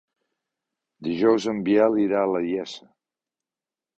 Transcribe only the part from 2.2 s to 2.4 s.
a